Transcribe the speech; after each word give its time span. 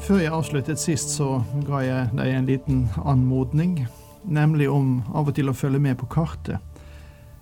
Før 0.00 0.18
jeg 0.20 0.32
avsluttet 0.34 0.80
sist, 0.80 1.14
så 1.16 1.40
ga 1.64 1.78
jeg 1.80 2.10
deg 2.18 2.32
en 2.34 2.46
liten 2.48 2.80
anmodning, 3.00 3.86
nemlig 4.28 4.68
om 4.68 5.00
av 5.16 5.30
og 5.30 5.36
til 5.38 5.48
å 5.48 5.54
følge 5.56 5.80
med 5.80 5.96
på 6.00 6.08
kartet, 6.12 6.60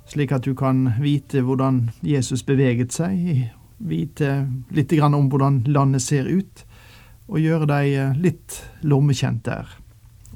slik 0.06 0.33
at 0.33 0.47
du 0.47 0.55
kan 0.55 0.87
vite 1.03 1.43
hvordan 1.43 1.89
Jesus 2.06 2.45
beveget 2.47 2.95
seg, 2.95 3.51
vite 3.78 4.47
litt 4.70 4.95
om 5.03 5.28
hvordan 5.33 5.65
landet 5.67 6.03
ser 6.03 6.31
ut, 6.31 6.65
og 7.27 7.43
gjøre 7.43 7.67
deg 7.67 8.23
litt 8.23 8.61
lommekjent 8.83 9.45
der. 9.45 9.67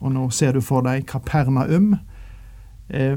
Og 0.01 0.13
nå 0.13 0.29
ser 0.31 0.59
du 0.59 0.61
for 0.61 0.83
deg 0.83 1.07
Kapernaum, 1.07 1.99
eh, 2.89 3.17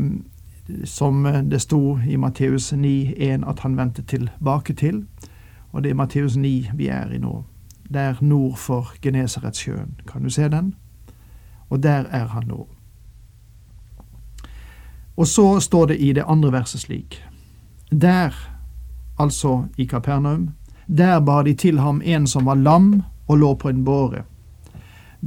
som 0.86 1.24
det 1.26 1.62
sto 1.66 1.98
i 2.06 2.18
Matteus 2.22 2.72
9,1 2.74 3.48
at 3.50 3.66
han 3.66 3.78
vendte 3.78 4.06
tilbake 4.06 4.78
til, 4.78 5.08
og 5.72 5.84
det 5.84 5.92
er 5.92 6.04
Matteus 6.04 6.38
9 6.38 6.76
vi 6.78 6.92
er 6.92 7.16
i 7.16 7.20
nå 7.20 7.42
der 7.94 8.16
nord 8.22 8.58
for 8.58 8.94
Genesaretsjøen. 9.02 10.00
Kan 10.08 10.24
du 10.24 10.30
se 10.30 10.50
den? 10.50 10.76
Og 11.70 11.84
der 11.84 12.06
er 12.12 12.28
han 12.28 12.44
nå. 12.48 12.68
Og 15.18 15.28
så 15.28 15.60
står 15.60 15.86
det 15.86 15.98
i 16.00 16.14
det 16.14 16.24
andre 16.28 16.52
verset 16.52 16.82
slik. 16.82 17.24
Der, 17.92 18.32
altså 19.20 19.66
i 19.78 19.86
Kapernaum, 19.86 20.50
der 20.88 21.20
bar 21.20 21.44
de 21.44 21.54
til 21.54 21.80
ham 21.80 22.02
en 22.06 22.28
som 22.28 22.46
var 22.46 22.56
lam 22.56 23.04
og 23.28 23.38
lå 23.38 23.54
på 23.56 23.70
en 23.70 23.84
båre. 23.86 24.24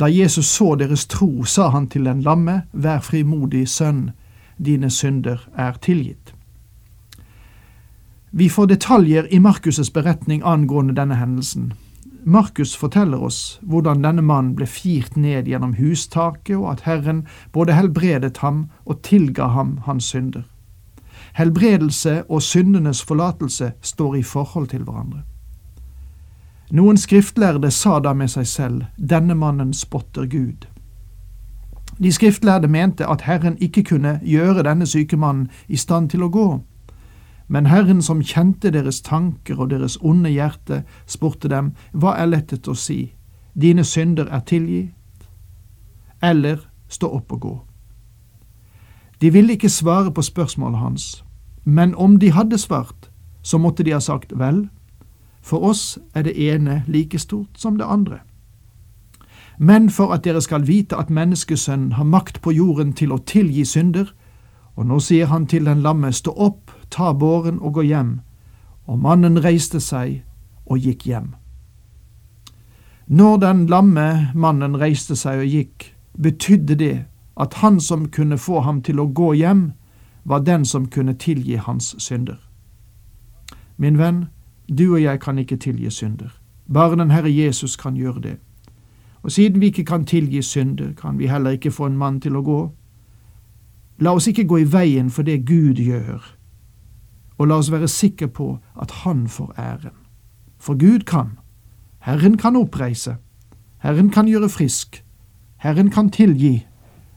Da 0.01 0.07
Jesus 0.07 0.47
så 0.47 0.75
deres 0.75 1.07
tro, 1.07 1.45
sa 1.45 1.69
han 1.69 1.87
til 1.87 2.05
den 2.05 2.23
lamme, 2.23 2.63
vær 2.73 3.01
frimodig, 3.01 3.69
sønn, 3.69 4.11
dine 4.59 4.91
synder 4.91 5.49
er 5.57 5.73
tilgitt. 5.73 6.35
Vi 8.31 8.49
får 8.49 8.67
detaljer 8.67 9.27
i 9.31 9.39
Markus' 9.39 9.93
beretning 9.93 10.43
angående 10.45 10.95
denne 10.95 11.15
hendelsen, 11.15 11.73
Markus 12.27 12.77
forteller 12.77 13.21
oss 13.23 13.59
hvordan 13.63 14.03
denne 14.05 14.23
mannen 14.25 14.55
ble 14.57 14.67
firt 14.67 15.17
ned 15.17 15.45
gjennom 15.49 15.75
hustaket, 15.77 16.57
og 16.57 16.71
at 16.73 16.87
Herren 16.89 17.27
både 17.53 17.77
helbredet 17.77 18.39
ham 18.41 18.67
og 18.85 19.03
tilga 19.05 19.51
ham 19.53 19.79
hans 19.85 20.09
synder. 20.15 20.47
Helbredelse 21.37 22.23
og 22.29 22.43
syndenes 22.43 23.03
forlatelse 23.05 23.73
står 23.81 24.17
i 24.17 24.23
forhold 24.23 24.69
til 24.73 24.83
hverandre. 24.83 25.23
Noen 26.73 26.97
skriftlærde 26.97 27.71
sa 27.71 27.99
da 28.01 28.15
med 28.17 28.33
seg 28.33 28.47
selv, 28.49 28.85
denne 28.97 29.35
mannen 29.35 29.75
spotter 29.77 30.27
Gud. 30.27 30.65
De 32.03 32.13
skriftlærde 32.13 32.69
mente 32.69 33.07
at 33.07 33.23
Herren 33.29 33.59
ikke 33.61 33.85
kunne 33.85 34.21
gjøre 34.25 34.65
denne 34.65 34.87
syke 34.87 35.17
mannen 35.17 35.51
i 35.69 35.77
stand 35.77 36.11
til 36.11 36.25
å 36.25 36.33
gå. 36.33 36.49
Men 37.49 37.67
Herren 37.67 38.03
som 38.03 38.23
kjente 38.23 38.71
deres 38.73 39.03
tanker 39.05 39.61
og 39.61 39.71
deres 39.71 39.99
onde 40.01 40.31
hjerte, 40.31 40.83
spurte 41.07 41.49
dem, 41.49 41.73
hva 41.93 42.17
er 42.17 42.31
lettet 42.33 42.69
å 42.69 42.75
si, 42.75 43.15
dine 43.55 43.85
synder 43.85 44.31
er 44.33 44.41
tilgitt, 44.49 45.29
eller 46.23 46.65
stå 46.89 47.11
opp 47.13 47.33
og 47.33 47.41
gå. 47.41 47.55
De 49.21 49.31
ville 49.33 49.53
ikke 49.53 49.69
svare 49.69 50.11
på 50.13 50.23
spørsmålet 50.23 50.79
hans, 50.79 51.25
men 51.65 51.95
om 51.95 52.19
de 52.19 52.33
hadde 52.33 52.59
svart, 52.59 53.11
så 53.43 53.59
måtte 53.59 53.85
de 53.85 53.93
ha 53.93 54.01
sagt 54.01 54.33
vel, 54.39 54.69
for 55.45 55.61
oss 55.61 55.99
er 56.15 56.25
det 56.25 56.39
ene 56.41 56.83
like 56.89 57.19
stort 57.19 57.61
som 57.61 57.77
det 57.77 57.85
andre. 57.85 58.19
Men 59.59 59.91
for 59.91 60.13
at 60.13 60.25
dere 60.25 60.41
skal 60.41 60.67
vite 60.67 60.97
at 60.97 61.11
menneskesønnen 61.11 61.93
har 61.93 62.05
makt 62.05 62.41
på 62.41 62.53
jorden 62.53 62.93
til 62.93 63.13
å 63.13 63.21
tilgi 63.23 63.65
synder, 63.65 64.09
og 64.75 64.87
nå 64.87 64.99
sier 64.99 65.27
han 65.31 65.47
til 65.47 65.69
den 65.69 65.85
lamme, 65.85 66.13
stå 66.13 66.33
opp, 66.33 66.74
ta 66.95 67.13
båren 67.13 67.59
og 67.59 67.75
gå 67.75 67.83
hjem. 67.91 68.21
Og 68.87 68.99
mannen 69.03 69.41
reiste 69.43 69.81
seg 69.83 70.23
og 70.67 70.79
gikk 70.79 71.07
hjem. 71.09 71.35
Når 73.07 73.37
den 73.43 73.67
lamme 73.67 74.31
mannen 74.35 74.77
reiste 74.81 75.17
seg 75.17 75.43
og 75.43 75.51
gikk, 75.51 75.91
betydde 76.15 76.79
det 76.81 76.95
at 77.37 77.59
han 77.61 77.81
som 77.81 78.09
kunne 78.09 78.39
få 78.39 78.61
ham 78.61 78.81
til 78.83 79.01
å 79.03 79.11
gå 79.11 79.33
hjem, 79.35 79.73
var 80.25 80.47
den 80.47 80.65
som 80.65 80.87
kunne 80.87 81.15
tilgi 81.15 81.59
hans 81.61 81.95
synder. 81.99 82.39
Min 83.77 83.99
venn, 83.99 84.27
du 84.69 84.95
og 84.95 85.03
jeg 85.03 85.21
kan 85.21 85.39
ikke 85.39 85.57
tilgi 85.57 85.91
synder. 85.91 86.31
Bare 86.73 86.97
den 86.97 87.11
Herre 87.11 87.29
Jesus 87.29 87.77
kan 87.77 87.97
gjøre 87.97 88.21
det. 88.21 88.37
Og 89.23 89.33
siden 89.33 89.61
vi 89.61 89.67
ikke 89.67 89.85
kan 89.85 90.05
tilgi 90.05 90.43
synder, 90.43 90.93
kan 90.93 91.19
vi 91.19 91.27
heller 91.27 91.51
ikke 91.51 91.71
få 91.71 91.87
en 91.87 91.99
mann 91.99 92.21
til 92.21 92.37
å 92.37 92.43
gå. 92.45 92.61
La 93.99 94.15
oss 94.15 94.29
ikke 94.29 94.47
gå 94.49 94.63
i 94.63 94.73
veien 94.73 95.11
for 95.11 95.23
det 95.23 95.45
Gud 95.47 95.81
gjør, 95.81 96.23
og 97.39 97.49
la 97.49 97.55
oss 97.55 97.73
være 97.73 97.89
sikre 97.89 98.29
på 98.29 98.59
at 98.81 98.91
Han 98.91 99.29
får 99.29 99.55
æren. 99.59 99.97
For 100.59 100.75
Gud 100.75 101.01
kan. 101.01 101.39
Herren 102.01 102.37
kan 102.37 102.57
oppreise. 102.57 103.17
Herren 103.79 104.11
kan 104.11 104.27
gjøre 104.27 104.49
frisk. 104.49 105.05
Herren 105.57 105.91
kan 105.91 106.11
tilgi. 106.11 106.67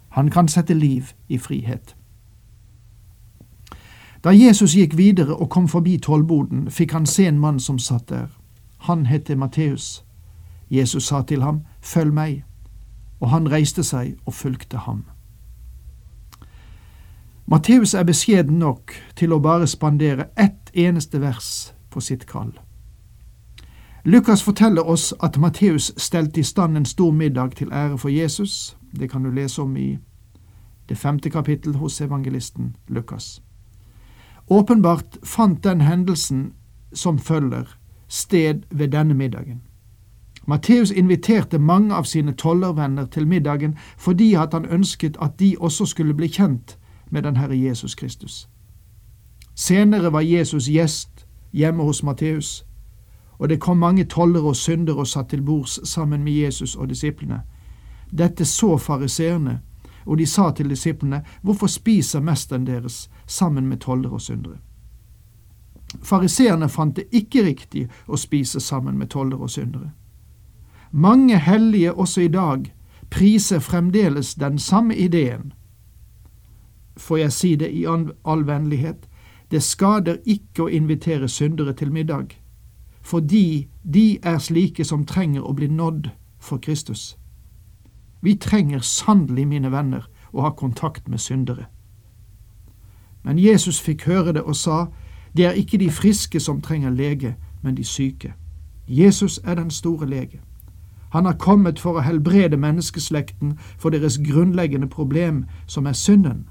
Han 0.09 0.29
kan 0.29 0.47
sette 0.47 0.73
liv 0.73 1.03
i 1.29 1.37
frihet. 1.37 1.95
Da 4.23 4.29
Jesus 4.29 4.73
gikk 4.75 4.97
videre 4.97 5.35
og 5.35 5.49
kom 5.49 5.67
forbi 5.67 5.97
tollboden, 5.97 6.71
fikk 6.71 6.91
han 6.91 7.05
se 7.05 7.27
en 7.27 7.39
mann 7.39 7.59
som 7.59 7.79
satt 7.79 8.09
der. 8.09 8.27
Han 8.77 9.05
het 9.05 9.37
Matteus. 9.37 10.05
Jesus 10.69 11.07
sa 11.07 11.21
til 11.21 11.43
ham, 11.43 11.61
Følg 11.81 12.13
meg, 12.13 12.43
og 13.19 13.29
han 13.29 13.51
reiste 13.51 13.83
seg 13.83 14.17
og 14.25 14.33
fulgte 14.33 14.77
ham. 14.77 15.05
Matteus 17.49 17.93
er 17.93 18.03
beskjeden 18.03 18.57
nok 18.59 18.91
til 19.15 19.31
å 19.31 19.39
bare 19.39 19.67
spandere 19.71 20.25
ett 20.35 20.67
eneste 20.75 21.21
vers 21.23 21.71
på 21.89 22.01
sitt 22.03 22.25
kall. 22.27 22.49
Lukas 24.03 24.41
forteller 24.43 24.83
oss 24.83 25.13
at 25.23 25.37
Matteus 25.39 25.93
stelte 25.95 26.41
i 26.41 26.43
stand 26.43 26.75
en 26.77 26.85
stor 26.85 27.11
middag 27.11 27.55
til 27.55 27.71
ære 27.71 27.97
for 27.97 28.09
Jesus. 28.11 28.75
Det 28.91 29.07
kan 29.11 29.23
du 29.23 29.31
lese 29.31 29.61
om 29.61 29.77
i 29.77 29.97
det 30.89 30.97
femte 30.97 31.29
kapittel 31.29 31.75
hos 31.75 32.01
evangelisten 32.01 32.75
Lukas. 32.87 33.41
Åpenbart 34.49 35.17
fant 35.23 35.63
den 35.63 35.81
hendelsen 35.81 36.51
som 36.93 37.19
følger, 37.19 37.77
sted 38.07 38.67
ved 38.71 38.87
denne 38.87 39.13
middagen. 39.13 39.61
Matteus 40.47 40.91
inviterte 40.91 41.59
mange 41.59 41.95
av 41.95 42.03
sine 42.03 42.33
tollervenner 42.33 43.05
til 43.05 43.27
middagen 43.27 43.77
fordi 43.97 44.33
at 44.33 44.53
han 44.53 44.65
ønsket 44.65 45.17
at 45.21 45.39
de 45.39 45.55
også 45.59 45.85
skulle 45.85 46.13
bli 46.13 46.27
kjent 46.27 46.77
med 47.09 47.23
den 47.23 47.37
Herre 47.37 47.57
Jesus 47.57 47.95
Kristus. 47.95 48.49
Senere 49.55 50.13
var 50.13 50.21
Jesus 50.21 50.67
gjest 50.67 51.27
hjemme 51.53 51.83
hos 51.83 52.03
Matteus, 52.03 52.65
og 53.39 53.49
det 53.49 53.59
kom 53.59 53.77
mange 53.77 54.03
tollere 54.03 54.43
og 54.43 54.55
syndere 54.55 54.97
og 54.97 55.07
satt 55.07 55.29
til 55.29 55.41
bords 55.41 55.89
sammen 55.89 56.23
med 56.23 56.33
Jesus 56.33 56.75
og 56.75 56.89
disiplene. 56.89 57.41
Dette 58.17 58.45
så 58.45 58.77
fariseerne, 58.77 59.59
og 60.05 60.17
de 60.17 60.25
sa 60.25 60.51
til 60.51 60.69
disiplene, 60.69 61.23
Hvorfor 61.41 61.67
spiser 61.67 62.19
mesteren 62.19 62.67
deres 62.67 63.09
sammen 63.27 63.67
med 63.67 63.77
tollere 63.77 64.11
og 64.11 64.21
syndere? 64.21 64.57
Fariseerne 66.03 66.69
fant 66.69 66.95
det 66.95 67.07
ikke 67.11 67.43
riktig 67.45 67.87
å 68.07 68.17
spise 68.17 68.59
sammen 68.59 68.97
med 68.97 69.07
tollere 69.07 69.41
og 69.41 69.49
syndere. 69.49 69.91
Mange 70.91 71.39
hellige 71.39 71.93
også 71.93 72.21
i 72.21 72.27
dag 72.27 72.73
priser 73.09 73.59
fremdeles 73.59 74.35
den 74.35 74.59
samme 74.59 74.95
ideen, 74.95 75.53
får 76.97 77.17
jeg 77.17 77.31
si 77.31 77.55
det 77.55 77.71
i 77.71 77.85
all 78.25 78.47
vennlighet, 78.47 79.07
det 79.51 79.63
skader 79.63 80.17
ikke 80.25 80.63
å 80.63 80.67
invitere 80.67 81.27
syndere 81.27 81.73
til 81.73 81.91
middag, 81.91 82.35
fordi 83.01 83.67
de 83.83 84.19
er 84.23 84.37
slike 84.37 84.83
som 84.83 85.05
trenger 85.05 85.41
å 85.41 85.53
bli 85.53 85.67
nådd 85.67 86.09
for 86.39 86.57
Kristus. 86.57 87.17
Vi 88.21 88.35
trenger 88.35 88.79
sannelig, 88.79 89.47
mine 89.47 89.71
venner, 89.71 90.09
å 90.33 90.41
ha 90.41 90.49
kontakt 90.49 91.07
med 91.07 91.19
syndere. 91.19 91.65
Men 93.23 93.39
Jesus 93.39 93.79
fikk 93.81 94.05
høre 94.05 94.33
det 94.33 94.41
og 94.41 94.55
sa, 94.55 94.87
det 95.37 95.45
er 95.45 95.51
ikke 95.51 95.77
de 95.77 95.89
friske 95.91 96.39
som 96.39 96.61
trenger 96.61 96.89
lege, 96.89 97.35
men 97.63 97.75
de 97.75 97.83
syke. 97.83 98.33
Jesus 98.87 99.39
er 99.43 99.55
den 99.55 99.71
store 99.71 100.09
lege. 100.09 100.41
Han 101.09 101.25
har 101.25 101.33
kommet 101.33 101.79
for 101.79 101.97
å 101.97 102.03
helbrede 102.03 102.57
menneskeslekten 102.57 103.57
for 103.77 103.89
deres 103.89 104.19
grunnleggende 104.19 104.87
problem, 104.87 105.45
som 105.67 105.85
er 105.85 105.93
synden. 105.93 106.47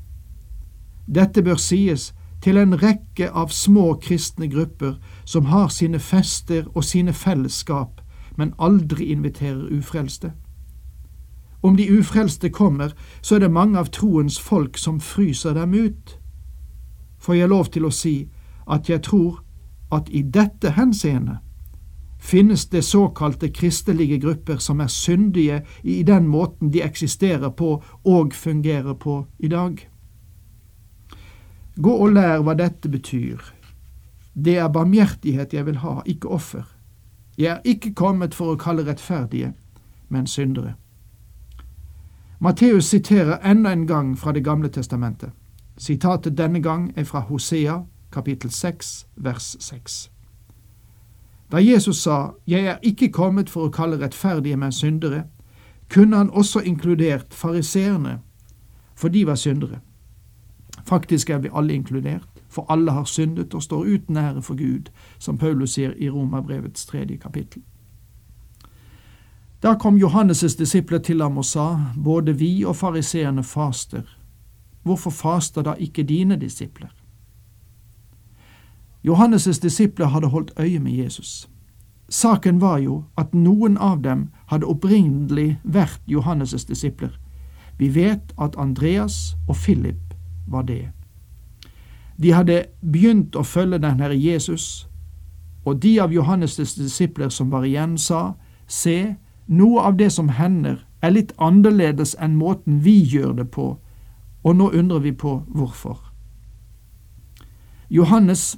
Dette 1.07 1.43
bør 1.43 1.57
sies 1.57 2.15
til 2.43 2.57
en 2.57 2.77
rekke 2.83 3.31
av 3.31 3.49
små 3.49 3.95
kristne 4.03 4.49
grupper 4.49 4.99
som 5.25 5.53
har 5.53 5.69
sine 5.69 5.99
fester 5.99 6.67
og 6.75 6.85
sine 6.85 7.13
fellesskap 7.13 8.01
men 8.37 8.55
aldri 8.59 9.05
inviterer 9.05 9.79
ufrelste. 9.79 10.33
Om 11.61 11.77
de 11.77 11.99
ufrelste 11.99 12.49
kommer, 12.49 12.93
så 13.21 13.35
er 13.35 13.39
det 13.39 13.51
mange 13.51 13.79
av 13.79 13.87
troens 13.87 14.41
folk 14.41 14.79
som 14.79 15.01
fryser 15.01 15.55
dem 15.55 15.75
ut. 15.75 16.19
Får 17.19 17.35
jeg 17.35 17.49
lov 17.49 17.73
til 17.73 17.85
å 17.85 17.91
si 17.91 18.29
at 18.67 18.91
jeg 18.91 19.03
tror 19.03 19.41
at 19.93 20.09
i 20.11 20.23
dette 20.23 20.71
henseende 20.77 21.39
finnes 22.19 22.67
det 22.67 22.85
såkalte 22.85 23.49
kristelige 23.49 24.19
grupper 24.19 24.59
som 24.59 24.81
er 24.81 24.91
syndige 24.93 25.63
i 25.83 26.03
den 26.03 26.27
måten 26.29 26.71
de 26.73 26.83
eksisterer 26.83 27.51
på 27.51 27.83
og 28.05 28.35
fungerer 28.35 28.95
på 28.95 29.27
i 29.39 29.49
dag. 29.49 29.89
Gå 31.83 31.93
og 31.93 32.13
lær 32.13 32.41
hva 32.41 32.55
dette 32.57 32.89
betyr. 32.89 33.43
Det 34.35 34.57
er 34.59 34.69
barmhjertighet 34.69 35.55
jeg 35.55 35.67
vil 35.67 35.79
ha, 35.85 36.01
ikke 36.07 36.29
offer. 36.29 36.65
Jeg 37.39 37.53
er 37.53 37.61
ikke 37.65 37.95
kommet 37.95 38.35
for 38.35 38.53
å 38.53 38.61
kalle 38.61 38.87
rettferdige, 38.87 39.53
men 40.09 40.27
syndere. 40.27 40.75
Matteus 42.41 42.85
siterer 42.85 43.39
enda 43.45 43.73
en 43.73 43.87
gang 43.87 44.19
fra 44.19 44.33
Det 44.33 44.45
gamle 44.45 44.69
testamentet. 44.69 45.31
Sitatet 45.79 46.39
denne 46.39 46.63
gang 46.63 46.93
er 46.97 47.05
fra 47.05 47.21
Hosea, 47.21 47.83
kapittel 48.13 48.51
6, 48.51 49.07
vers 49.17 49.57
6. 49.61 50.11
Da 51.53 51.59
Jesus 51.59 51.97
sa 51.97 52.31
Jeg 52.47 52.67
er 52.67 52.79
ikke 52.83 53.09
kommet 53.13 53.51
for 53.51 53.67
å 53.67 53.71
kalle 53.71 54.01
rettferdige, 54.01 54.57
men 54.57 54.73
syndere, 54.73 55.25
kunne 55.89 56.17
han 56.17 56.31
også 56.31 56.61
inkludert 56.61 57.35
fariseerne, 57.35 58.21
for 58.95 59.09
de 59.09 59.27
var 59.27 59.35
syndere. 59.35 59.81
Faktisk 60.87 61.31
er 61.31 61.39
vi 61.39 61.49
alle 61.55 61.75
inkludert, 61.75 62.29
for 62.49 62.67
alle 62.69 62.93
har 62.93 63.05
syndet 63.05 63.55
og 63.55 63.63
står 63.63 63.85
uten 63.85 64.17
ære 64.17 64.43
for 64.43 64.55
Gud, 64.55 64.91
som 65.19 65.39
Paulus 65.39 65.71
sier 65.75 65.95
i 65.99 66.11
Romerbrevets 66.11 66.87
tredje 66.87 67.17
kapittel. 67.17 67.63
Da 69.63 69.75
kom 69.75 69.97
Johannes' 69.97 70.59
disipler 70.59 70.99
til 70.99 71.23
ham 71.23 71.39
og 71.39 71.45
sa, 71.45 71.77
både 72.05 72.39
vi 72.39 72.65
og 72.65 72.77
fariseerne 72.77 73.43
faster. 73.43 74.03
Hvorfor 74.83 75.11
faster 75.11 75.63
da 75.63 75.73
ikke 75.73 76.03
dine 76.03 76.37
disipler? 76.37 76.89
Johannes' 79.09 79.61
disipler 79.63 80.07
hadde 80.07 80.27
holdt 80.27 80.53
øye 80.59 80.79
med 80.79 80.93
Jesus. 80.93 81.49
Saken 82.09 82.61
var 82.61 82.79
jo 82.79 83.05
at 83.19 83.35
noen 83.35 83.79
av 83.79 84.03
dem 84.03 84.29
hadde 84.47 84.67
opprinnelig 84.67 85.59
vært 85.65 86.01
Johannes' 86.07 86.67
disipler. 86.69 87.19
Vi 87.79 87.95
vet 87.95 88.33
at 88.39 88.55
Andreas 88.59 89.37
og 89.49 89.57
Philip 89.57 90.06
var 90.47 90.63
det. 90.63 90.91
De 92.17 92.33
hadde 92.33 92.65
begynt 92.81 93.37
å 93.37 93.45
følge 93.45 93.79
den 93.79 94.01
Herre 94.01 94.17
Jesus, 94.17 94.89
og 95.65 95.83
de 95.83 95.99
av 96.01 96.13
Johannes' 96.15 96.77
disipler 96.79 97.29
som 97.29 97.51
var 97.51 97.65
igjen, 97.65 97.99
sa, 97.99 98.35
Se, 98.67 99.15
noe 99.47 99.83
av 99.83 99.97
det 99.97 100.11
som 100.11 100.29
hender, 100.29 100.81
er 101.03 101.13
litt 101.15 101.33
annerledes 101.39 102.17
enn 102.19 102.35
måten 102.39 102.81
vi 102.83 102.97
gjør 102.99 103.33
det 103.39 103.51
på, 103.55 103.77
og 104.43 104.57
nå 104.57 104.71
undrer 104.75 105.05
vi 105.05 105.13
på 105.13 105.43
hvorfor. 105.47 106.01
Johannes, 107.89 108.57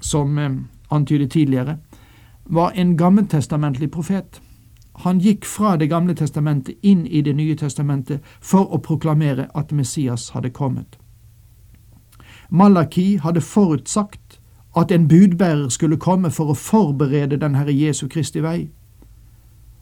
som 0.00 0.38
eh, 0.38 0.50
antydet 0.90 1.30
tidligere, 1.30 1.78
var 2.44 2.72
en 2.74 2.96
gammeltestamentlig 2.96 3.90
profet. 3.90 4.40
Han 5.04 5.18
gikk 5.20 5.44
fra 5.44 5.76
Det 5.76 5.86
gamle 5.86 6.14
testamentet 6.14 6.74
inn 6.82 7.06
i 7.06 7.22
Det 7.22 7.34
nye 7.36 7.56
testamentet 7.56 8.22
for 8.40 8.66
å 8.74 8.78
proklamere 8.78 9.48
at 9.54 9.72
Messias 9.72 10.30
hadde 10.30 10.50
kommet. 10.50 10.98
Malaki 12.50 13.18
hadde 13.22 13.40
forutsagt 13.40 14.40
at 14.76 14.90
en 14.92 15.08
budbærer 15.08 15.68
skulle 15.68 15.96
komme 15.96 16.30
for 16.30 16.52
å 16.52 16.58
forberede 16.58 17.40
den 17.40 17.54
Herre 17.54 17.72
Jesu 17.72 18.06
Kristi 18.08 18.42
vei. 18.44 18.68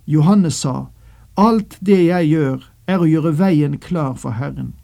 Johannes 0.07 0.55
sa, 0.55 0.87
Alt 1.37 1.79
det 1.81 2.05
jeg 2.07 2.29
gjør, 2.29 2.63
er 2.87 3.01
å 3.01 3.09
gjøre 3.09 3.33
veien 3.39 3.79
klar 3.79 4.15
for 4.15 4.37
Herren. 4.39 4.75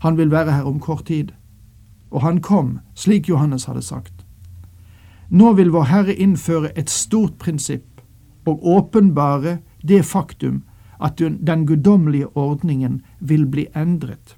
Han 0.00 0.16
vil 0.16 0.30
være 0.30 0.52
her 0.52 0.64
om 0.66 0.80
kort 0.80 1.06
tid. 1.06 1.32
Og 2.10 2.22
han 2.22 2.40
kom, 2.40 2.78
slik 2.94 3.28
Johannes 3.28 3.66
hadde 3.68 3.82
sagt. 3.82 4.24
Nå 5.28 5.52
vil 5.58 5.72
vår 5.74 5.90
Herre 5.90 6.14
innføre 6.14 6.72
et 6.78 6.88
stort 6.90 7.36
prinsipp 7.38 8.00
og 8.48 8.64
åpenbare 8.64 9.58
det 9.82 10.06
faktum 10.08 10.62
at 11.00 11.18
den 11.20 11.66
guddommelige 11.66 12.36
ordningen 12.36 13.02
vil 13.20 13.46
bli 13.46 13.66
endret. 13.76 14.36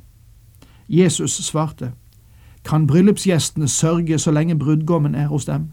Jesus 0.88 1.38
svarte, 1.46 1.92
Kan 2.64 2.86
bryllupsgjestene 2.86 3.68
sørge 3.68 4.18
så 4.18 4.30
lenge 4.30 4.58
brudgommen 4.58 5.14
er 5.14 5.26
hos 5.26 5.44
dem? 5.44 5.70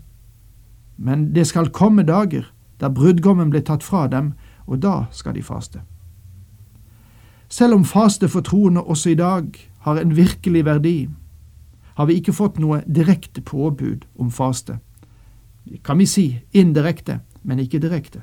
Men 0.98 1.36
det 1.36 1.48
skal 1.48 1.70
komme 1.70 2.04
dager 2.04 2.54
da 2.80 2.90
brudgommen 2.90 3.50
blir 3.50 3.62
tatt 3.66 3.84
fra 3.84 4.08
dem, 4.08 4.34
og 4.68 4.82
da 4.82 5.06
skal 5.12 5.36
de 5.36 5.44
faste. 5.44 5.82
Selv 7.50 7.74
om 7.74 7.86
faste 7.86 8.30
for 8.30 8.42
troende 8.42 8.82
også 8.84 9.10
i 9.10 9.16
dag 9.16 9.70
har 9.80 9.98
en 9.98 10.16
virkelig 10.16 10.66
verdi, 10.66 11.10
har 11.96 12.06
vi 12.06 12.14
ikke 12.14 12.34
fått 12.34 12.60
noe 12.60 12.84
direkte 12.86 13.42
påbud 13.42 14.06
om 14.20 14.32
faste. 14.32 14.78
Kan 15.84 15.98
vi 15.98 16.06
si 16.06 16.40
indirekte, 16.54 17.20
men 17.44 17.60
ikke 17.60 17.80
direkte. 17.80 18.22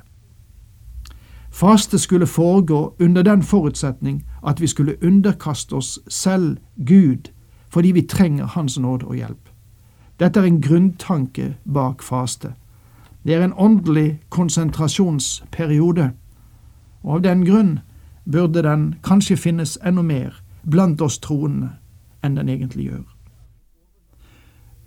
Faste 1.51 1.99
skulle 1.99 2.27
foregå 2.27 2.95
under 2.99 3.23
den 3.23 3.43
forutsetning 3.43 4.23
at 4.47 4.61
vi 4.61 4.67
skulle 4.67 4.95
underkaste 5.03 5.75
oss 5.75 5.99
selv 6.07 6.57
Gud, 6.85 7.31
fordi 7.75 7.91
vi 7.91 8.01
trenger 8.07 8.45
Hans 8.45 8.79
nåde 8.79 9.05
og 9.05 9.15
hjelp. 9.19 9.49
Dette 10.19 10.39
er 10.39 10.47
en 10.47 10.61
grunntanke 10.63 11.57
bak 11.67 12.03
faste. 12.03 12.53
Det 13.27 13.35
er 13.35 13.43
en 13.43 13.53
åndelig 13.57 14.21
konsentrasjonsperiode 14.29 16.13
og 17.03 17.17
av 17.17 17.25
den 17.25 17.43
grunn 17.45 17.79
burde 18.31 18.63
den 18.63 18.93
kanskje 19.03 19.35
finnes 19.37 19.75
enda 19.83 20.01
mer 20.01 20.39
blant 20.63 21.01
oss 21.01 21.19
troende 21.19 21.73
enn 22.23 22.39
den 22.39 22.49
egentlig 22.49 22.87
gjør. 22.87 23.03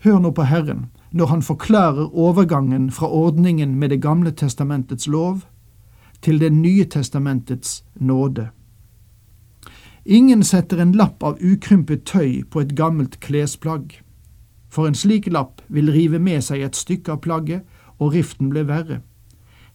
Hør 0.06 0.18
nå 0.24 0.32
på 0.32 0.48
Herren 0.48 0.86
når 1.12 1.26
han 1.26 1.42
forklarer 1.42 2.08
overgangen 2.14 2.90
fra 2.90 3.06
ordningen 3.06 3.76
med 3.78 3.90
Det 3.90 4.00
gamle 4.02 4.30
testamentets 4.30 5.06
lov 5.06 5.44
til 6.22 6.40
Det 6.40 6.52
nye 6.52 6.84
testamentets 6.84 7.84
nåde. 8.00 8.48
Ingen 10.10 10.44
setter 10.44 10.78
en 10.80 10.92
lapp 10.96 11.22
av 11.22 11.36
ukrympet 11.44 12.06
tøy 12.08 12.40
på 12.48 12.62
et 12.62 12.70
gammelt 12.72 13.18
klesplagg, 13.20 13.98
for 14.72 14.88
en 14.88 14.94
slik 14.96 15.26
lapp 15.28 15.60
vil 15.68 15.90
rive 15.92 16.16
med 16.16 16.40
seg 16.46 16.62
et 16.64 16.76
stykke 16.76 17.12
av 17.12 17.20
plagget, 17.26 17.66
og 18.00 18.14
riften 18.14 18.48
blir 18.48 18.64
verre. 18.64 19.02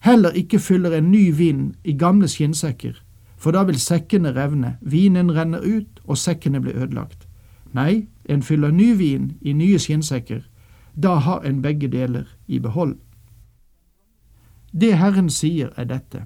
Heller 0.02 0.34
ikke 0.34 0.58
fyller 0.58 0.96
en 0.98 1.12
ny 1.12 1.28
vin 1.38 1.68
i 1.84 1.94
gamle 1.94 2.26
skinnsekker, 2.26 2.96
for 3.38 3.54
da 3.54 3.62
vil 3.68 3.78
sekkene 3.78 4.32
revne, 4.34 4.72
vinen 4.82 5.30
renner 5.36 5.62
ut 5.62 6.00
og 6.02 6.18
sekkene 6.18 6.58
blir 6.64 6.82
ødelagt. 6.82 7.28
Nei, 7.70 8.08
en 8.26 8.42
fyller 8.42 8.74
ny 8.74 8.90
vin 8.98 9.36
i 9.40 9.54
nye 9.54 9.78
skinnsekker, 9.78 10.42
da 10.98 11.14
har 11.22 11.46
en 11.46 11.62
begge 11.62 11.86
deler 11.94 12.26
i 12.46 12.58
behold. 12.58 12.96
Det 14.74 14.96
Herren 14.98 15.30
sier 15.30 15.70
er 15.78 15.86
dette. 15.86 16.24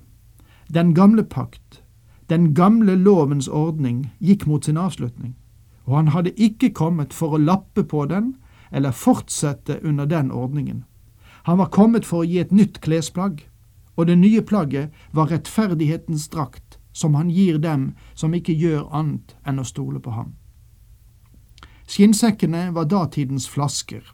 Den 0.73 0.95
gamle 0.97 1.25
pakt, 1.29 1.83
den 2.29 2.55
gamle 2.55 2.95
lovens 2.95 3.49
ordning, 3.49 4.11
gikk 4.21 4.47
mot 4.47 4.65
sin 4.65 4.77
avslutning, 4.77 5.37
og 5.85 5.97
han 5.97 6.09
hadde 6.13 6.35
ikke 6.37 6.71
kommet 6.77 7.15
for 7.17 7.33
å 7.33 7.41
lappe 7.41 7.85
på 7.85 8.05
den 8.07 8.35
eller 8.71 8.93
fortsette 8.93 9.79
under 9.83 10.05
den 10.07 10.31
ordningen. 10.31 10.85
Han 11.49 11.59
var 11.59 11.73
kommet 11.73 12.05
for 12.05 12.21
å 12.21 12.29
gi 12.29 12.43
et 12.43 12.53
nytt 12.53 12.83
klesplagg, 12.85 13.47
og 13.97 14.07
det 14.07 14.19
nye 14.19 14.43
plagget 14.43 14.93
var 15.13 15.31
rettferdighetens 15.33 16.29
drakt, 16.29 16.77
som 16.93 17.15
han 17.15 17.31
gir 17.31 17.59
dem 17.59 17.95
som 18.15 18.35
ikke 18.35 18.53
gjør 18.53 18.85
annet 18.93 19.35
enn 19.47 19.63
å 19.63 19.65
stole 19.65 20.01
på 20.01 20.13
ham. 20.13 20.35
Skinnsekkene 21.89 22.69
var 22.77 22.91
datidens 22.91 23.49
flasker, 23.49 24.05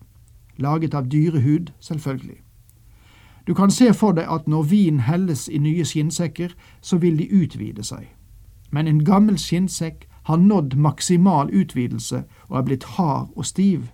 laget 0.62 0.94
av 0.94 1.08
dyrehud, 1.10 1.72
selvfølgelig. 1.82 2.43
Du 3.46 3.54
kan 3.54 3.70
se 3.70 3.92
for 3.92 4.12
deg 4.12 4.28
at 4.30 4.48
når 4.48 4.62
vin 4.62 5.00
helles 5.04 5.48
i 5.48 5.58
nye 5.58 5.84
skinnsekker, 5.84 6.54
så 6.80 6.96
vil 6.96 7.18
de 7.18 7.28
utvide 7.32 7.84
seg. 7.84 8.08
Men 8.72 8.88
en 8.88 9.04
gammel 9.04 9.38
skinnsekk 9.38 10.08
har 10.24 10.40
nådd 10.40 10.76
maksimal 10.76 11.50
utvidelse 11.52 12.24
og 12.48 12.58
er 12.58 12.62
blitt 12.62 12.84
hard 12.96 13.28
og 13.36 13.46
stiv. 13.46 13.90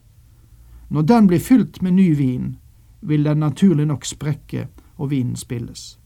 Når 0.88 1.02
den 1.02 1.26
blir 1.26 1.38
fylt 1.38 1.82
med 1.82 1.92
ny 1.92 2.16
vin, 2.16 2.56
vil 3.00 3.24
den 3.24 3.38
naturlig 3.38 3.86
nok 3.86 4.04
sprekke 4.04 4.68
og 4.96 5.10
vinen 5.10 5.36
spilles. 5.36 5.98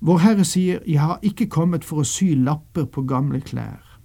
Vår 0.00 0.18
Herre 0.18 0.44
sier, 0.44 0.80
Jeg 0.86 1.00
har 1.00 1.18
ikke 1.22 1.46
kommet 1.46 1.84
for 1.84 2.00
å 2.00 2.06
sy 2.06 2.34
lapper 2.34 2.84
på 2.84 3.02
gamle 3.02 3.40
klær. 3.40 4.00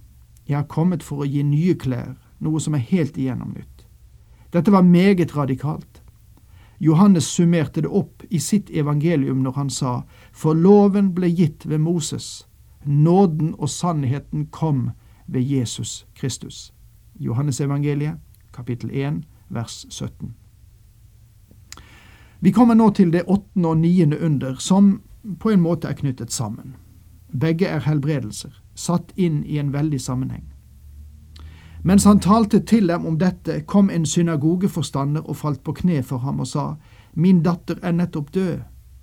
Jeg 0.48 0.56
har 0.56 0.66
kommet 0.66 1.02
for 1.02 1.22
å 1.22 1.28
gi 1.28 1.42
nye 1.42 1.74
klær, 1.74 2.16
noe 2.40 2.60
som 2.60 2.74
er 2.74 2.78
helt 2.78 3.16
igjennom 3.16 3.54
nytt. 3.54 3.86
Dette 4.52 4.72
var 4.72 4.82
meget 4.82 5.36
radikalt. 5.36 6.02
Johannes 6.78 7.24
summerte 7.24 7.80
det 7.80 7.88
opp 7.88 8.22
i 8.30 8.40
sitt 8.40 8.70
evangelium 8.70 9.42
når 9.42 9.52
han 9.52 9.70
sa, 9.70 10.02
For 10.32 10.54
loven 10.54 11.12
ble 11.14 11.30
gitt 11.30 11.66
ved 11.66 11.78
Moses, 11.78 12.46
nåden 12.84 13.54
og 13.58 13.68
sannheten 13.70 14.46
kom 14.46 14.90
ved 15.26 15.42
Jesus 15.42 16.06
Kristus. 16.14 16.72
Johannes 17.14 17.60
evangeliet, 17.60 18.18
kapittel 18.52 18.90
1, 18.90 19.22
vers 19.48 19.86
17. 19.88 20.34
Vi 22.40 22.52
kommer 22.52 22.74
nå 22.74 22.90
til 22.90 23.12
det 23.12 23.24
åttende 23.26 23.68
og 23.68 23.78
niende 23.78 24.18
under, 24.20 24.54
som 24.54 25.00
på 25.40 25.50
en 25.50 25.62
måte 25.64 25.88
er 25.88 25.96
knyttet 25.96 26.32
sammen. 26.32 26.74
Begge 27.32 27.66
er 27.66 27.86
helbredelser, 27.86 28.52
satt 28.74 29.14
inn 29.16 29.44
i 29.44 29.58
en 29.58 29.72
veldig 29.72 30.00
sammenheng. 30.00 30.53
Mens 31.84 32.04
han 32.04 32.20
talte 32.20 32.60
til 32.60 32.88
dem 32.88 33.06
om 33.06 33.18
dette, 33.20 33.60
kom 33.60 33.90
en 33.90 34.06
synagogeforstander 34.06 35.28
og 35.28 35.36
falt 35.36 35.60
på 35.64 35.72
kne 35.72 36.02
for 36.02 36.18
ham 36.24 36.40
og 36.40 36.46
sa, 36.48 36.74
Min 37.12 37.42
datter 37.42 37.76
er 37.82 37.92
nettopp 37.92 38.32
død, 38.34 38.58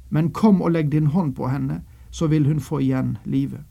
men 0.09 0.31
kom 0.33 0.61
og 0.61 0.71
legg 0.71 0.91
din 0.91 1.13
hånd 1.13 1.35
på 1.35 1.47
henne, 1.47 1.83
så 2.11 2.27
vil 2.27 2.47
hun 2.47 2.59
få 2.59 2.79
igjen 2.79 3.17
livet. 3.25 3.61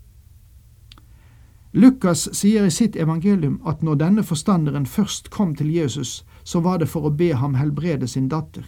Lukas 1.72 2.28
sier 2.32 2.64
i 2.64 2.70
sitt 2.70 2.96
evangelium 2.96 3.60
at 3.66 3.82
når 3.82 3.94
denne 3.94 4.22
forstanderen 4.22 4.86
først 4.86 5.30
kom 5.30 5.54
til 5.54 5.74
Jesus, 5.74 6.24
så 6.44 6.60
var 6.60 6.78
det 6.78 6.88
for 6.88 7.06
å 7.06 7.10
be 7.10 7.34
ham 7.34 7.54
helbrede 7.54 8.06
sin 8.06 8.28
datter. 8.28 8.64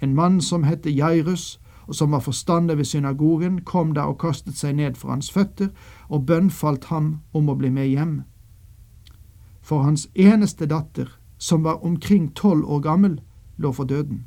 En 0.00 0.14
mann 0.14 0.40
som 0.40 0.62
het 0.62 0.86
Jairus, 0.86 1.60
og 1.86 1.94
som 1.94 2.10
var 2.12 2.20
forstander 2.20 2.74
ved 2.74 2.84
synagogen, 2.84 3.60
kom 3.62 3.94
da 3.94 4.06
og 4.06 4.18
kastet 4.18 4.56
seg 4.58 4.76
ned 4.76 4.94
for 4.94 5.10
hans 5.10 5.30
føtter 5.30 5.68
og 6.08 6.26
bønnfalt 6.26 6.84
ham 6.84 7.20
om 7.32 7.50
å 7.50 7.54
bli 7.54 7.70
med 7.70 7.90
hjem. 7.90 8.16
For 9.66 9.82
hans 9.82 10.08
eneste 10.14 10.66
datter, 10.66 11.18
som 11.38 11.64
var 11.64 11.84
omkring 11.84 12.34
tolv 12.34 12.64
år 12.64 12.80
gammel, 12.80 13.20
lå 13.56 13.72
for 13.72 13.84
døden. 13.84 14.24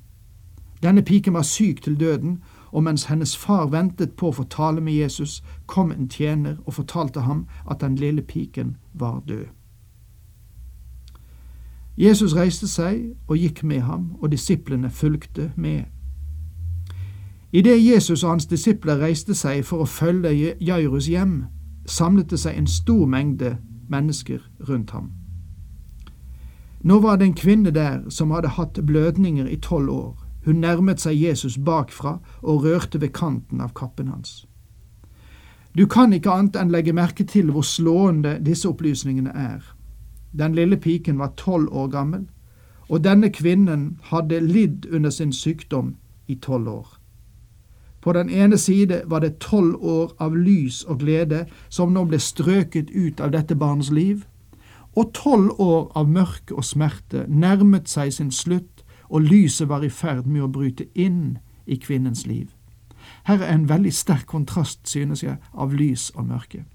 Denne 0.84 1.02
piken 1.02 1.34
var 1.34 1.42
syk 1.42 1.84
til 1.84 2.00
døden, 2.00 2.44
og 2.72 2.84
mens 2.84 3.04
hennes 3.04 3.38
far 3.38 3.68
ventet 3.68 4.12
på 4.20 4.28
å 4.28 4.36
få 4.36 4.44
tale 4.44 4.82
med 4.82 4.94
Jesus, 4.94 5.44
kom 5.66 5.92
en 5.92 6.10
tjener 6.10 6.58
og 6.66 6.74
fortalte 6.74 7.22
ham 7.22 7.46
at 7.72 7.80
den 7.80 7.96
lille 7.96 8.22
piken 8.22 8.76
var 8.94 9.22
død. 9.28 9.46
Jesus 11.98 12.36
reiste 12.36 12.68
seg 12.68 13.16
og 13.28 13.38
gikk 13.38 13.64
med 13.64 13.80
ham, 13.80 14.12
og 14.22 14.32
disiplene 14.32 14.90
fulgte 14.90 15.52
med. 15.56 15.84
Idet 17.52 17.80
Jesus 17.86 18.24
og 18.24 18.30
hans 18.30 18.46
disipler 18.46 19.00
reiste 19.00 19.36
seg 19.36 19.64
for 19.66 19.84
å 19.84 19.88
følge 19.88 20.56
Jairus 20.60 21.08
hjem, 21.08 21.46
samlet 21.86 22.30
det 22.30 22.44
seg 22.44 22.60
en 22.60 22.68
stor 22.68 23.08
mengde 23.08 23.56
mennesker 23.88 24.44
rundt 24.68 24.92
ham. 24.92 25.19
Nå 26.82 27.00
var 27.00 27.18
det 27.18 27.26
en 27.26 27.34
kvinne 27.34 27.72
der 27.72 28.10
som 28.10 28.32
hadde 28.32 28.56
hatt 28.56 28.80
blødninger 28.86 29.46
i 29.46 29.56
tolv 29.56 29.90
år. 29.90 30.26
Hun 30.46 30.62
nærmet 30.64 31.02
seg 31.02 31.20
Jesus 31.20 31.58
bakfra 31.58 32.20
og 32.42 32.64
rørte 32.64 33.02
ved 33.02 33.10
kanten 33.14 33.62
av 33.62 33.74
kappen 33.76 34.08
hans. 34.08 34.46
Du 35.78 35.86
kan 35.86 36.14
ikke 36.14 36.32
annet 36.32 36.56
enn 36.56 36.72
legge 36.72 36.94
merke 36.94 37.24
til 37.24 37.52
hvor 37.52 37.68
slående 37.68 38.40
disse 38.46 38.70
opplysningene 38.70 39.34
er. 39.36 39.60
Den 40.32 40.56
lille 40.56 40.78
piken 40.78 41.20
var 41.20 41.36
tolv 41.38 41.68
år 41.72 41.88
gammel, 41.88 42.26
og 42.90 43.04
denne 43.04 43.30
kvinnen 43.30 44.00
hadde 44.10 44.40
lidd 44.40 44.88
under 44.92 45.10
sin 45.10 45.34
sykdom 45.34 45.96
i 46.28 46.36
tolv 46.36 46.68
år. 46.68 46.88
På 48.02 48.14
den 48.14 48.30
ene 48.30 48.58
side 48.58 49.02
var 49.06 49.20
det 49.20 49.40
tolv 49.40 49.76
år 49.84 50.16
av 50.20 50.36
lys 50.36 50.84
og 50.84 51.00
glede 51.00 51.46
som 51.70 51.94
nå 51.94 52.06
ble 52.08 52.20
strøket 52.20 52.90
ut 52.96 53.20
av 53.20 53.32
dette 53.36 53.56
barnets 53.56 53.92
liv, 53.92 54.24
og 55.00 55.14
tolv 55.16 55.56
år 55.62 55.92
av 55.96 56.10
mørke 56.12 56.56
og 56.56 56.66
smerte 56.68 57.24
nærmet 57.28 57.88
seg 57.90 58.12
sin 58.14 58.32
slutt, 58.36 58.84
og 59.10 59.22
lyset 59.26 59.70
var 59.70 59.84
i 59.84 59.90
ferd 59.90 60.28
med 60.28 60.44
å 60.44 60.52
bryte 60.52 60.90
inn 60.94 61.40
i 61.66 61.80
kvinnens 61.80 62.26
liv. 62.28 62.50
Her 63.26 63.42
er 63.42 63.54
en 63.54 63.70
veldig 63.70 63.94
sterk 63.96 64.28
kontrast, 64.28 64.84
synes 64.88 65.24
jeg, 65.24 65.38
av 65.54 65.74
lys 65.74 66.10
og 66.16 66.28
mørke. 66.28 66.66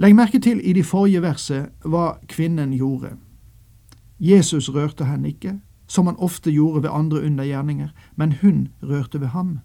Legg 0.00 0.14
merke 0.16 0.40
til 0.40 0.60
i 0.64 0.72
de 0.72 0.84
forrige 0.86 1.20
verset 1.22 1.68
hva 1.84 2.16
kvinnen 2.28 2.72
gjorde. 2.72 3.16
Jesus 4.22 4.70
rørte 4.72 5.04
henne 5.04 5.34
ikke, 5.34 5.58
som 5.86 6.06
han 6.06 6.16
ofte 6.16 6.50
gjorde 6.50 6.86
ved 6.86 6.94
andre 6.94 7.20
undergjerninger, 7.26 7.90
men 8.16 8.32
hun 8.40 8.68
rørte 8.82 9.20
ved 9.20 9.34
ham. 9.34 9.58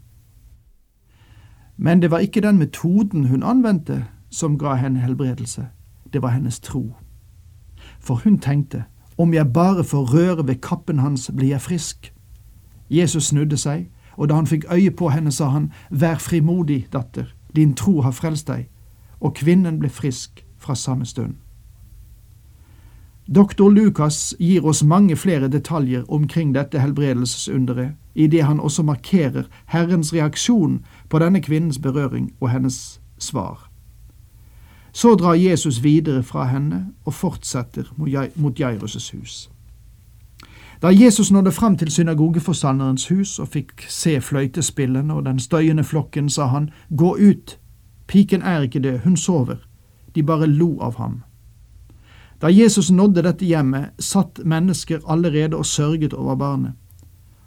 Men 1.78 2.02
det 2.02 2.12
var 2.12 2.26
ikke 2.26 2.42
den 2.42 2.58
metoden 2.58 3.28
hun 3.30 3.44
anvendte 3.44 4.06
som 4.30 4.58
ga 4.58 4.74
henne 4.76 5.00
helbredelse, 5.00 5.70
det 6.14 6.22
var 6.22 6.30
hennes 6.30 6.60
tro. 6.60 6.96
For 8.00 8.16
hun 8.24 8.40
tenkte, 8.40 8.84
om 9.18 9.34
jeg 9.34 9.54
bare 9.54 9.84
får 9.84 10.14
røre 10.14 10.48
ved 10.48 10.56
kappen 10.56 11.00
hans, 11.00 11.32
blir 11.36 11.50
jeg 11.50 11.62
frisk. 11.62 12.14
Jesus 12.90 13.24
snudde 13.24 13.58
seg, 13.58 13.90
og 14.18 14.30
da 14.30 14.36
han 14.36 14.48
fikk 14.48 14.66
øye 14.72 14.92
på 14.92 15.10
henne, 15.10 15.32
sa 15.32 15.50
han, 15.50 15.72
Vær 15.90 16.16
frimodig, 16.16 16.88
datter, 16.94 17.36
din 17.56 17.74
tro 17.74 18.02
har 18.02 18.12
frelst 18.12 18.48
deg, 18.48 18.70
og 19.20 19.36
kvinnen 19.36 19.80
ble 19.80 19.90
frisk 19.90 20.46
fra 20.58 20.76
samme 20.76 21.06
stund. 21.06 21.36
Doktor 23.36 23.70
Lukas 23.70 24.36
gir 24.40 24.66
oss 24.66 24.84
mange 24.84 25.16
flere 25.16 25.48
detaljer 25.48 26.06
omkring 26.08 26.54
dette 26.56 26.80
helbredelsesunderet, 26.80 27.92
idet 28.16 28.46
han 28.46 28.60
også 28.60 28.84
markerer 28.84 29.44
Herrens 29.66 30.14
reaksjon 30.14 30.80
på 31.10 31.20
denne 31.20 31.42
kvinnens 31.42 31.80
berøring 31.80 32.32
og 32.40 32.50
hennes 32.50 33.02
svar. 33.18 33.67
Så 34.98 35.16
drar 35.16 35.34
Jesus 35.34 35.84
videre 35.84 36.24
fra 36.24 36.48
henne 36.50 36.88
og 37.06 37.14
fortsetter 37.14 37.92
mot 38.36 38.60
Jairus' 38.60 39.12
hus. 39.18 39.50
Da 40.82 40.90
Jesus 40.90 41.32
nådde 41.32 41.52
fram 41.52 41.78
til 41.78 41.92
synagogeforstanderens 41.92 43.08
hus 43.08 43.40
og 43.40 43.48
fikk 43.48 43.86
se 43.90 44.16
fløytespillene 44.22 45.14
og 45.14 45.26
den 45.26 45.40
støyende 45.40 45.84
flokken, 45.84 46.30
sa 46.30 46.46
han, 46.46 46.70
Gå 46.98 47.14
ut, 47.30 47.60
piken 48.08 48.42
er 48.42 48.62
ikke 48.62 48.80
død, 48.80 48.98
hun 49.04 49.18
sover. 49.18 49.56
De 50.16 50.24
bare 50.24 50.48
lo 50.48 50.80
av 50.82 50.98
ham. 50.98 51.22
Da 52.42 52.48
Jesus 52.48 52.92
nådde 52.92 53.22
dette 53.22 53.46
hjemmet, 53.46 53.94
satt 54.00 54.42
mennesker 54.46 55.00
allerede 55.08 55.58
og 55.58 55.66
sørget 55.66 56.14
over 56.14 56.36
barnet. 56.36 56.74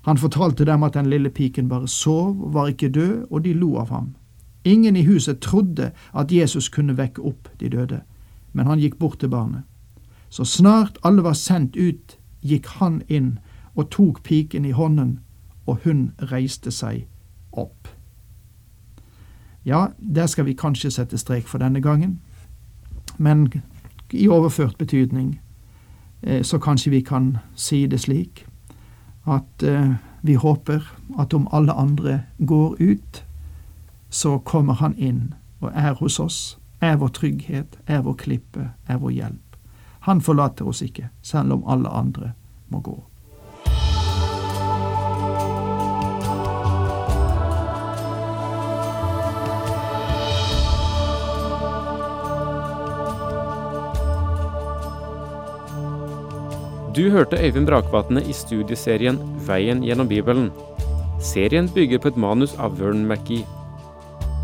Han 0.03 0.19
fortalte 0.19 0.65
dem 0.65 0.83
at 0.83 0.95
den 0.95 1.11
lille 1.11 1.31
piken 1.31 1.69
bare 1.69 1.89
sov 1.89 2.43
og 2.45 2.55
var 2.55 2.67
ikke 2.69 2.89
død, 2.89 3.27
og 3.31 3.45
de 3.45 3.53
lo 3.53 3.77
av 3.77 3.91
ham. 3.91 4.15
Ingen 4.65 4.97
i 4.97 5.03
huset 5.03 5.41
trodde 5.41 5.93
at 6.15 6.33
Jesus 6.33 6.69
kunne 6.69 6.97
vekke 6.97 7.23
opp 7.23 7.49
de 7.61 7.69
døde, 7.69 8.01
men 8.53 8.67
han 8.67 8.79
gikk 8.79 8.99
bort 8.99 9.19
til 9.19 9.29
barnet. 9.29 9.63
Så 10.29 10.45
snart 10.45 10.99
alle 11.05 11.25
var 11.25 11.33
sendt 11.33 11.77
ut, 11.77 12.19
gikk 12.43 12.67
han 12.67 13.03
inn 13.09 13.39
og 13.75 13.91
tok 13.91 14.23
piken 14.23 14.65
i 14.65 14.71
hånden, 14.71 15.21
og 15.67 15.81
hun 15.85 16.11
reiste 16.33 16.71
seg 16.71 17.07
opp. 17.53 17.89
Ja, 19.65 19.87
der 19.99 20.27
skal 20.27 20.45
vi 20.45 20.53
kanskje 20.53 20.91
sette 20.91 21.19
strek 21.19 21.49
for 21.49 21.59
denne 21.59 21.81
gangen, 21.81 22.21
men 23.19 23.49
i 24.13 24.29
overført 24.29 24.79
betydning 24.79 25.41
eh, 26.23 26.43
så 26.43 26.59
kanskje 26.59 26.91
vi 26.91 27.01
kan 27.01 27.37
si 27.55 27.87
det 27.87 28.01
slik 28.01 28.47
at 29.27 29.63
eh, 29.63 29.93
vi 30.23 30.35
håper 30.35 30.85
at 31.19 31.35
om 31.35 31.49
alle 31.53 31.73
andre 31.73 32.23
går 32.39 32.77
ut, 32.81 33.25
så 34.11 34.39
kommer 34.39 34.75
Han 34.75 34.97
inn 34.97 35.35
og 35.61 35.71
er 35.75 35.95
hos 35.95 36.19
oss, 36.21 36.59
er 36.81 36.97
vår 36.97 37.13
trygghet, 37.15 37.79
er 37.87 38.03
vår 38.03 38.17
klippe, 38.19 38.73
er 38.89 38.99
vår 38.99 39.11
hjelp. 39.11 39.57
Han 40.09 40.21
forlater 40.21 40.69
oss 40.69 40.83
ikke, 40.83 41.11
selv 41.23 41.53
om 41.53 41.65
alle 41.69 41.89
andre 41.89 42.33
må 42.69 42.81
gå. 42.81 42.97
Du 56.91 57.07
hørte 57.11 57.39
Øyvind 57.39 57.69
Brakvatne 57.69 58.25
i 58.27 58.33
studieserien 58.35 59.21
Veien 59.47 59.85
gjennom 59.87 60.09
Bibelen. 60.09 60.51
Serien 61.23 61.71
bygger 61.71 62.03
på 62.03 62.11
et 62.11 62.19
manus 62.19 62.57
av 62.59 62.81
Vern 62.81 63.07
McGee. 63.07 63.60